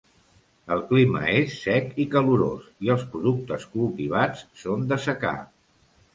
El 0.75 0.79
clima 0.91 1.19
és 1.41 1.53
sec 1.65 1.91
i 2.05 2.05
calorós, 2.15 2.65
i 2.87 2.91
els 2.95 3.05
productes 3.13 3.69
cultivats 3.75 4.43
són 4.65 4.91
de 4.95 5.01
secà. 5.07 5.37